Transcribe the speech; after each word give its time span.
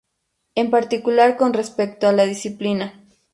En 0.55 0.71
particular 0.71 1.37
con 1.37 1.53
respecto 1.53 2.07
a 2.07 2.11
la 2.11 2.23
disciplina. 2.25 3.03